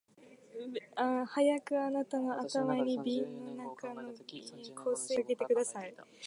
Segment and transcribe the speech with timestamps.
[1.29, 5.93] 早くあなたの頭に瓶の中の香水をよく振りかけてください